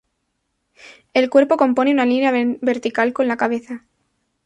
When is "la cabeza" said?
3.27-3.85